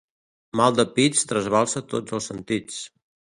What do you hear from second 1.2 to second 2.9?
trasbalsa tots els sentits.